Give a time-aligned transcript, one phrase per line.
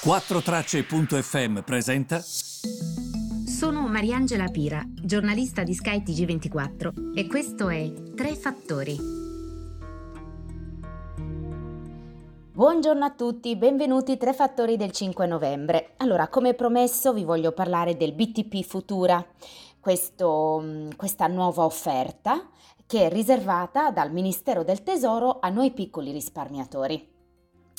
[0.00, 2.20] 4Tracce.fm presenta.
[2.20, 8.96] Sono Mariangela Pira, giornalista di Sky TG24 e questo è Tre Fattori.
[12.52, 15.94] Buongiorno a tutti, benvenuti Tre Fattori del 5 novembre.
[15.96, 19.26] Allora, come promesso vi voglio parlare del BTP Futura,
[19.80, 22.48] questo, mm, questa nuova offerta
[22.86, 27.16] che è riservata dal Ministero del Tesoro a noi piccoli risparmiatori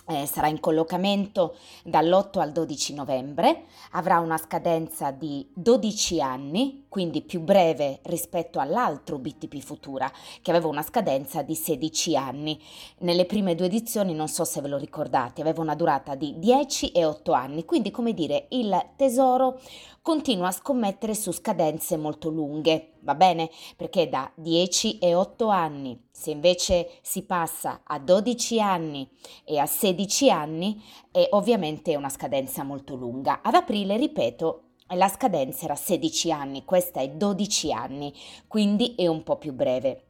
[0.10, 7.22] eh, sarà in collocamento dall'8 al 12 novembre, avrà una scadenza di 12 anni, quindi
[7.22, 12.60] più breve rispetto all'altro BTP Futura che aveva una scadenza di 16 anni.
[13.00, 16.92] Nelle prime due edizioni, non so se ve lo ricordate, aveva una durata di 10
[16.92, 19.60] e 8 anni, quindi come dire il Tesoro
[20.02, 23.50] continua a scommettere su scadenze molto lunghe, va bene?
[23.76, 29.10] Perché da 10 e 8 anni, se invece si passa a 12 anni
[29.44, 30.82] e a 16 anni,
[31.12, 33.42] è ovviamente una scadenza molto lunga.
[33.42, 34.64] Ad aprile, ripeto,
[34.96, 38.14] la scadenza era 16 anni, questa è 12 anni,
[38.48, 40.09] quindi è un po' più breve.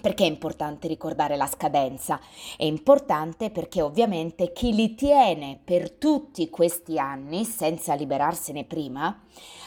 [0.00, 2.18] Perché è importante ricordare la scadenza?
[2.56, 9.22] È importante perché ovviamente chi li tiene per tutti questi anni, senza liberarsene prima,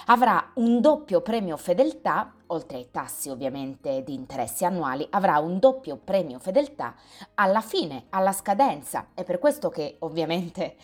[0.08, 5.96] avrà un doppio premio fedeltà, oltre ai tassi ovviamente di interessi annuali, avrà un doppio
[5.96, 6.94] premio fedeltà
[7.36, 9.08] alla fine, alla scadenza.
[9.14, 10.76] È per questo che ovviamente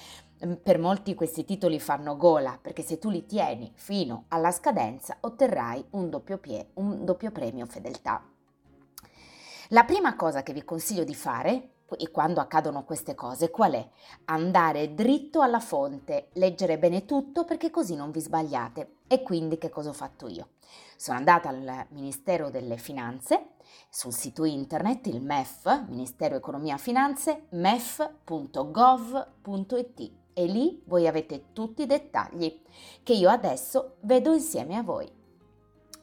[0.46, 5.18] mm, per molti questi titoli fanno gola, perché se tu li tieni fino alla scadenza
[5.20, 8.33] otterrai un doppio, pie, un doppio premio fedeltà.
[9.74, 13.90] La prima cosa che vi consiglio di fare, e quando accadono queste cose, qual è?
[14.26, 18.98] Andare dritto alla fonte, leggere bene tutto perché così non vi sbagliate.
[19.08, 20.50] E quindi che cosa ho fatto io?
[20.96, 23.54] Sono andata al Ministero delle Finanze,
[23.90, 28.12] sul sito internet, il MEF, Ministero Economia Finanze, mef.gov.it
[30.34, 32.62] e lì voi avete tutti i dettagli
[33.02, 35.12] che io adesso vedo insieme a voi.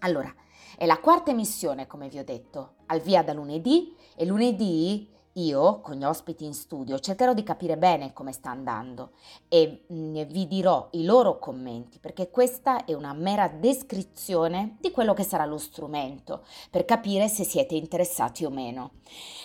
[0.00, 0.34] Allora,
[0.80, 5.80] è la quarta emissione, come vi ho detto, al via da lunedì e lunedì io,
[5.82, 9.10] con gli ospiti in studio, cercherò di capire bene come sta andando
[9.48, 15.12] e mm, vi dirò i loro commenti perché questa è una mera descrizione di quello
[15.12, 18.92] che sarà lo strumento per capire se siete interessati o meno.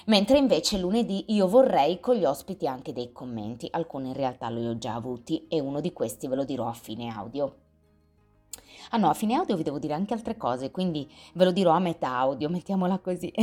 [0.06, 4.66] Mentre invece lunedì io vorrei con gli ospiti anche dei commenti, alcuni in realtà li
[4.66, 7.65] ho già avuti e uno di questi ve lo dirò a fine audio.
[8.92, 11.72] Ah no, a fine audio vi devo dire anche altre cose, quindi ve lo dirò
[11.72, 13.34] a metà audio, mettiamola così.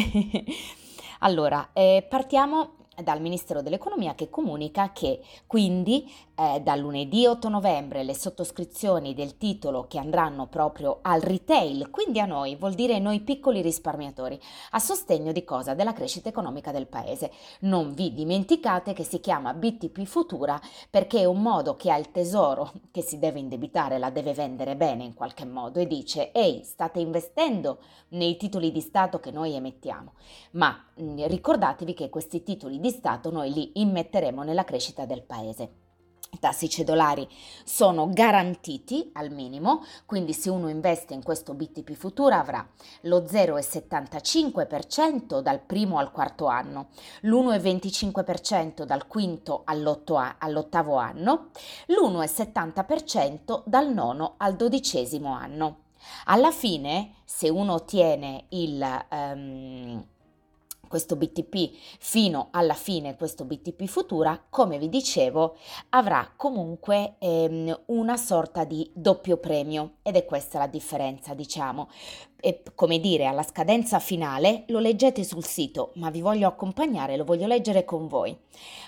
[1.20, 8.02] allora, eh, partiamo dal Ministero dell'Economia che comunica che quindi eh, dal lunedì 8 novembre
[8.02, 13.20] le sottoscrizioni del titolo che andranno proprio al retail, quindi a noi, vuol dire noi
[13.20, 15.74] piccoli risparmiatori, a sostegno di cosa?
[15.74, 17.30] Della crescita economica del paese.
[17.60, 20.60] Non vi dimenticate che si chiama BTP Futura
[20.90, 24.76] perché è un modo che ha il tesoro che si deve indebitare, la deve vendere
[24.76, 27.78] bene in qualche modo e dice ehi state investendo
[28.08, 30.12] nei titoli di Stato che noi emettiamo,
[30.52, 35.91] ma mh, ricordatevi che questi titoli di Stato noi li immetteremo nella crescita del paese.
[36.34, 37.28] I tassi cedolari
[37.62, 42.66] sono garantiti al minimo, quindi se uno investe in questo BTP Futura avrà
[43.02, 46.88] lo 0,75% dal primo al quarto anno,
[47.20, 51.50] l'1,25% dal quinto all'ottavo anno,
[51.88, 55.80] l'1,70% dal nono al dodicesimo anno.
[56.24, 59.04] Alla fine, se uno ottiene il...
[59.10, 60.02] Um,
[60.92, 61.70] questo BTP
[62.00, 65.56] fino alla fine, questo BTP Futura, come vi dicevo,
[65.88, 71.88] avrà comunque ehm, una sorta di doppio premio ed è questa la differenza, diciamo.
[72.38, 77.24] E, come dire, alla scadenza finale lo leggete sul sito, ma vi voglio accompagnare, lo
[77.24, 78.36] voglio leggere con voi.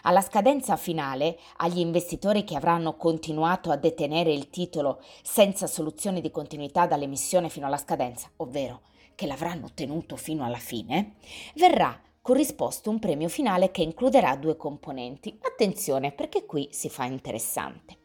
[0.03, 6.31] Alla scadenza finale, agli investitori che avranno continuato a detenere il titolo senza soluzione di
[6.31, 8.83] continuità dall'emissione fino alla scadenza, ovvero
[9.15, 11.15] che l'avranno ottenuto fino alla fine,
[11.55, 15.39] verrà corrisposto un premio finale che includerà due componenti.
[15.43, 17.99] Attenzione perché qui si fa interessante.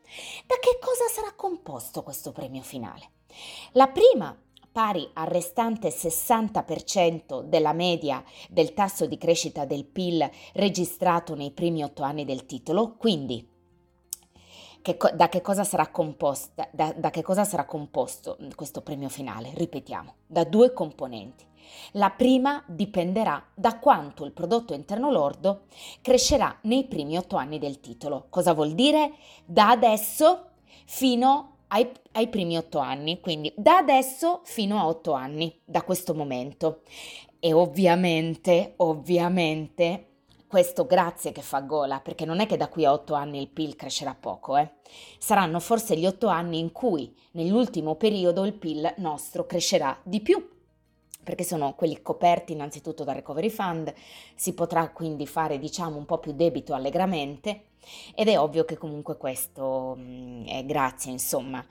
[0.46, 3.12] Da che cosa sarà composto questo premio finale?
[3.74, 4.38] La prima
[4.72, 11.84] pari al restante 60% della media del tasso di crescita del PIL registrato nei primi
[11.84, 13.49] otto anni del titolo, quindi
[14.82, 15.42] che, da, che
[15.92, 19.52] composta, da, da che cosa sarà composto questo premio finale?
[19.54, 21.46] Ripetiamo, da due componenti.
[21.94, 25.66] La prima dipenderà da quanto il prodotto interno lordo
[26.02, 28.26] crescerà nei primi otto anni del titolo.
[28.30, 29.14] Cosa vuol dire?
[29.46, 30.46] Da adesso
[30.86, 36.16] fino ai, ai, primi otto anni, quindi da adesso fino a otto anni, da questo
[36.16, 36.82] momento.
[37.40, 40.09] E ovviamente, ovviamente,
[40.50, 43.50] questo grazie che fa gola, perché non è che da qui a otto anni il
[43.50, 44.72] PIL crescerà poco, eh.
[45.20, 50.44] Saranno forse gli otto anni in cui nell'ultimo periodo il PIL nostro crescerà di più
[51.24, 53.94] perché sono quelli coperti innanzitutto dal recovery fund,
[54.36, 57.64] si potrà quindi fare diciamo un po' più debito allegramente
[58.16, 61.66] ed è ovvio che comunque questo mh, è grazie insomma.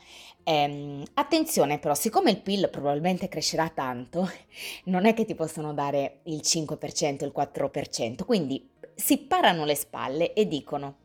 [0.45, 4.29] Ehm, attenzione però, siccome il PIL probabilmente crescerà tanto,
[4.85, 10.33] non è che ti possono dare il 5%, il 4%, quindi si parano le spalle
[10.33, 10.97] e dicono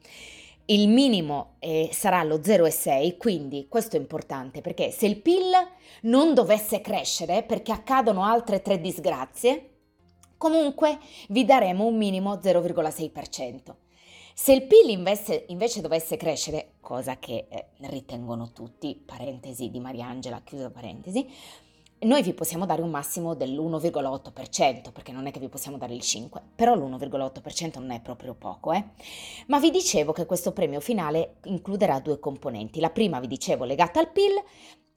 [0.66, 5.52] il minimo eh, sarà lo 0,6, quindi questo è importante perché se il PIL
[6.04, 9.70] non dovesse crescere perché accadono altre tre disgrazie,
[10.38, 11.00] comunque
[11.30, 13.76] vi daremo un minimo 0,6%.
[14.36, 20.42] Se il PIL invece, invece dovesse crescere, cosa che eh, ritengono tutti, parentesi di Mariangela,
[20.44, 21.30] chiusa parentesi,
[22.04, 26.02] noi vi possiamo dare un massimo dell'1,8%, perché non è che vi possiamo dare il
[26.04, 28.84] 5%, però l'1,8% non è proprio poco, eh?
[29.48, 32.80] Ma vi dicevo che questo premio finale includerà due componenti.
[32.80, 34.34] La prima, vi dicevo, legata al PIL,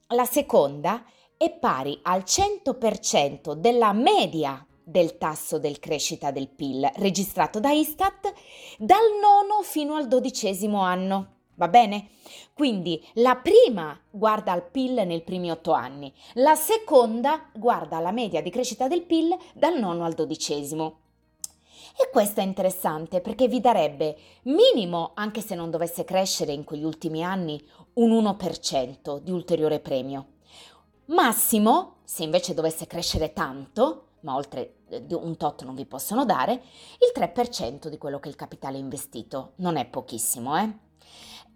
[0.07, 1.03] la seconda
[1.37, 8.33] è pari al 100% della media del tasso del crescita del PIL registrato da Istat
[8.77, 11.36] dal nono fino al dodicesimo anno.
[11.57, 12.09] Va bene?
[12.53, 18.43] Quindi la prima guarda al PIL nei primi otto anni, la seconda guarda la media
[18.43, 20.99] di crescita del PIL dal nono al dodicesimo.
[21.99, 26.83] E questo è interessante perché vi darebbe minimo, anche se non dovesse crescere in quegli
[26.83, 27.59] ultimi anni,
[27.93, 30.27] un 1% di ulteriore premio.
[31.05, 36.53] Massimo, se invece dovesse crescere tanto, ma oltre eh, un tot non vi possono dare,
[36.53, 39.53] il 3% di quello che il capitale investito.
[39.55, 40.85] Non è pochissimo, eh?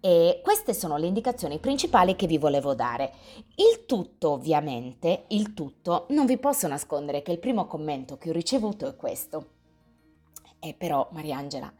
[0.04, 3.12] E queste sono le indicazioni principali che vi volevo dare.
[3.54, 8.32] Il tutto, ovviamente, il tutto, non vi posso nascondere che il primo commento che ho
[8.32, 9.46] ricevuto è questo.
[10.58, 11.72] E però, Mariangela,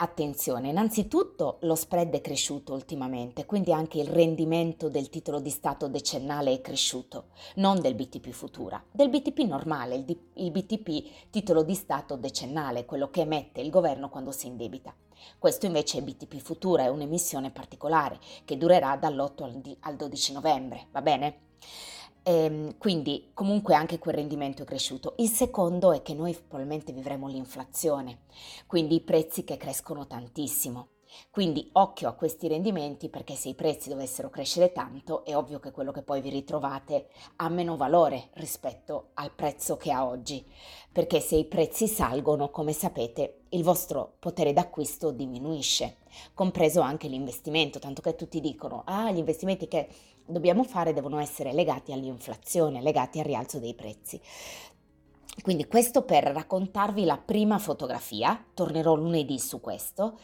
[0.00, 5.88] Attenzione, innanzitutto lo spread è cresciuto ultimamente, quindi anche il rendimento del titolo di Stato
[5.88, 11.74] decennale è cresciuto, non del BTP Futura, del BTP normale, il, il BTP titolo di
[11.74, 14.94] Stato decennale, quello che emette il governo quando si indebita.
[15.36, 21.02] Questo invece è BTP Futura, è un'emissione particolare che durerà dall'8 al 12 novembre, va
[21.02, 21.38] bene?
[22.28, 25.14] Ehm, quindi comunque anche quel rendimento è cresciuto.
[25.16, 28.24] Il secondo è che noi probabilmente vivremo l'inflazione,
[28.66, 30.88] quindi i prezzi che crescono tantissimo.
[31.30, 35.70] Quindi occhio a questi rendimenti perché se i prezzi dovessero crescere tanto è ovvio che
[35.70, 40.44] quello che poi vi ritrovate ha meno valore rispetto al prezzo che ha oggi,
[40.92, 45.96] perché se i prezzi salgono, come sapete, il vostro potere d'acquisto diminuisce,
[46.34, 49.88] compreso anche l'investimento, tanto che tutti dicono "Ah, gli investimenti che
[50.28, 54.20] dobbiamo fare devono essere legati all'inflazione, legati al rialzo dei prezzi".
[55.42, 60.18] Quindi questo per raccontarvi la prima fotografia, tornerò lunedì su questo.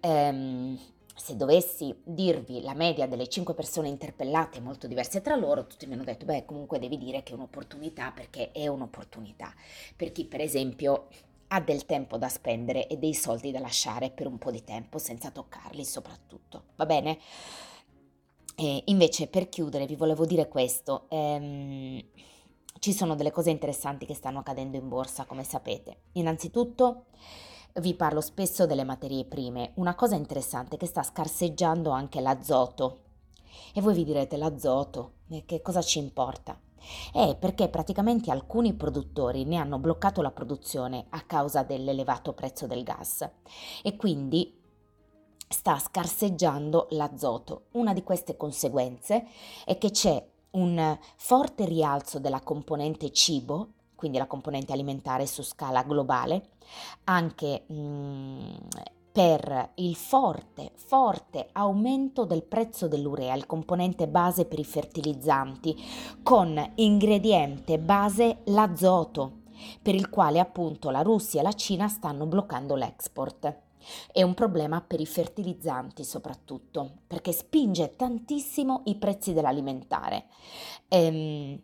[0.00, 0.78] Ehm,
[1.14, 5.94] se dovessi dirvi la media delle 5 persone interpellate molto diverse tra loro, tutti mi
[5.94, 9.52] hanno detto, beh comunque devi dire che è un'opportunità perché è un'opportunità.
[9.96, 11.08] Per chi per esempio
[11.48, 14.98] ha del tempo da spendere e dei soldi da lasciare per un po' di tempo
[14.98, 17.18] senza toccarli soprattutto, va bene?
[18.60, 21.04] E invece per chiudere vi volevo dire questo.
[21.10, 22.02] Ehm,
[22.80, 25.98] ci sono delle cose interessanti che stanno accadendo in borsa, come sapete.
[26.14, 27.04] Innanzitutto
[27.74, 29.70] vi parlo spesso delle materie prime.
[29.74, 33.02] Una cosa interessante è che sta scarseggiando anche l'azoto.
[33.72, 35.12] E voi vi direte l'azoto,
[35.46, 36.58] che cosa ci importa?
[37.12, 42.82] È perché praticamente alcuni produttori ne hanno bloccato la produzione a causa dell'elevato prezzo del
[42.82, 43.28] gas
[43.82, 44.57] e quindi
[45.48, 47.64] sta scarseggiando l'azoto.
[47.72, 49.26] Una di queste conseguenze
[49.64, 55.82] è che c'è un forte rialzo della componente cibo, quindi la componente alimentare su scala
[55.82, 56.50] globale,
[57.04, 58.54] anche mh, mm,
[59.10, 65.76] per il forte, forte aumento del prezzo dell'urea, il componente base per i fertilizzanti,
[66.22, 69.40] con ingrediente base l'azoto,
[69.82, 73.66] per il quale appunto la Russia e la Cina stanno bloccando l'export.
[74.12, 80.26] È un problema per i fertilizzanti soprattutto, perché spinge tantissimo i prezzi dell'alimentare.
[80.88, 81.60] Ehm,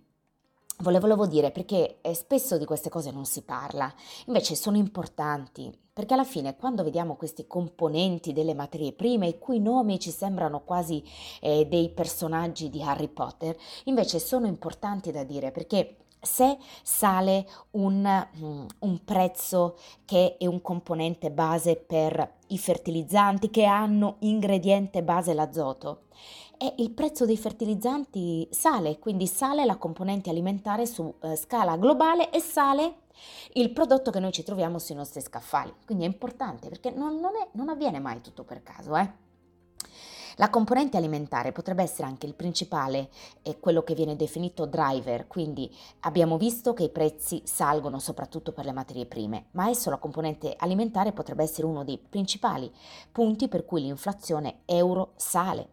[0.79, 3.93] volevo dire perché eh, spesso di queste cose non si parla,
[4.27, 9.61] invece sono importanti, perché alla fine quando vediamo questi componenti delle materie prime, i cui
[9.61, 11.03] nomi ci sembrano quasi
[11.41, 18.27] eh, dei personaggi di Harry Potter, invece sono importanti da dire perché se sale un,
[18.39, 25.35] mm, un, prezzo che è un componente base per i fertilizzanti che hanno ingrediente base
[25.35, 26.03] l'azoto
[26.59, 32.31] e il prezzo dei fertilizzanti sale, quindi sale la componente alimentare su eh, scala globale
[32.31, 33.03] e sale
[33.55, 35.73] il prodotto che noi ci troviamo sui nostri scaffali.
[35.85, 38.97] Quindi è importante perché non, non, è, non avviene mai tutto per caso.
[38.97, 39.24] Eh?
[40.37, 43.09] La componente alimentare potrebbe essere anche il principale
[43.43, 48.65] e quello che viene definito driver, quindi abbiamo visto che i prezzi salgono soprattutto per
[48.65, 52.73] le materie prime, ma esso la componente alimentare potrebbe essere uno dei principali
[53.13, 55.69] punti per cui l'inflazione euro sale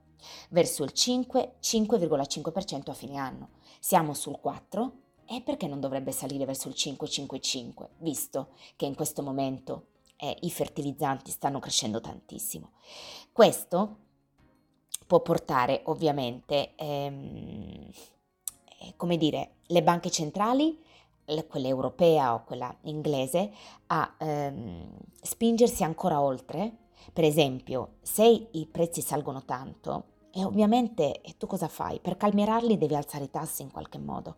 [0.50, 3.50] verso il 5-5,5% a fine anno.
[3.80, 4.92] Siamo sul 4
[5.26, 9.88] e perché non dovrebbe salire verso il 5-5-5, visto che in questo momento
[10.18, 12.74] eh, i fertilizzanti stanno crescendo tantissimo.
[13.32, 13.98] Questo
[15.12, 17.86] può portare ovviamente, ehm,
[18.80, 20.82] eh, come dire, le banche centrali,
[21.50, 23.52] quella europea o quella inglese,
[23.88, 24.88] a ehm,
[25.22, 26.78] spingersi ancora oltre.
[27.12, 32.00] Per esempio, se i prezzi salgono tanto, e ovviamente e tu cosa fai?
[32.00, 34.38] Per calmierarli devi alzare i tassi in qualche modo.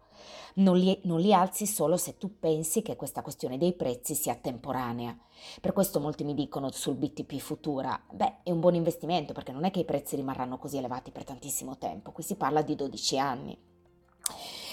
[0.55, 4.35] Non li, non li, alzi solo se tu pensi che questa questione dei prezzi sia
[4.35, 5.17] temporanea.
[5.61, 9.65] Per questo molti mi dicono sul BTP Futura, beh, è un buon investimento perché non
[9.65, 13.19] è che i prezzi rimarranno così elevati per tantissimo tempo, qui si parla di 12
[13.19, 13.57] anni.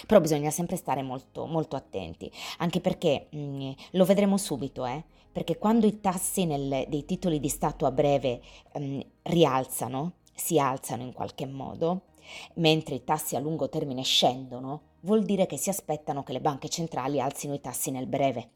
[0.06, 5.04] Però bisogna sempre stare molto, molto attenti, anche perché mh, mm, lo vedremo subito, eh?
[5.32, 8.40] perché quando i tassi nel, dei titoli di Stato a breve
[8.74, 12.06] mh, mm, rialzano, si alzano in qualche modo,
[12.54, 16.68] mentre i tassi a lungo termine scendono, vuol dire che si aspettano che le banche
[16.68, 18.50] centrali alzino i tassi nel breve.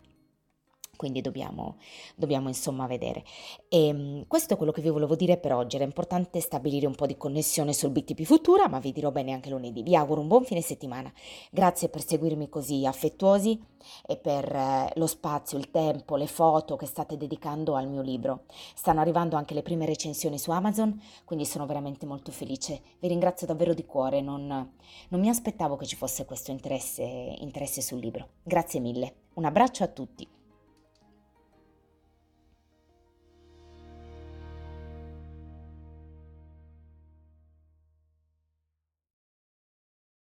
[0.96, 1.76] Quindi dobbiamo,
[2.14, 3.24] dobbiamo insomma vedere.
[3.68, 5.76] E, ehm, questo è quello che vi volevo dire per oggi.
[5.76, 9.50] Era importante stabilire un po' di connessione sul BTP Futura, ma vi dirò bene anche
[9.50, 9.82] lunedì.
[9.82, 11.12] Vi auguro un buon fine settimana.
[11.50, 13.60] Grazie per seguirmi così affettuosi
[14.06, 18.44] e per eh, lo spazio, il tempo, le foto che state dedicando al mio libro.
[18.74, 22.80] Stanno arrivando anche le prime recensioni su Amazon, quindi sono veramente molto felice.
[22.98, 27.80] Vi ringrazio davvero di cuore, non, non mi aspettavo che ci fosse questo interesse, interesse
[27.82, 28.28] sul libro.
[28.42, 29.14] Grazie mille.
[29.34, 30.28] Un abbraccio a tutti.